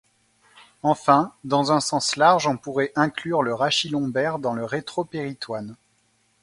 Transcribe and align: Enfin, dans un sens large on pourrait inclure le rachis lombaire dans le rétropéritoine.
Enfin, 0.81 1.31
dans 1.43 1.71
un 1.73 1.79
sens 1.79 2.15
large 2.15 2.47
on 2.47 2.57
pourrait 2.57 2.91
inclure 2.95 3.43
le 3.43 3.53
rachis 3.53 3.87
lombaire 3.89 4.39
dans 4.39 4.55
le 4.55 4.65
rétropéritoine. 4.65 5.75